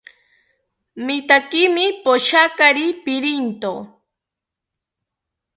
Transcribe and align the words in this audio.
Mitaakimi 1.05 1.85
poshiakari 2.03 2.85
pirinto 3.03 3.73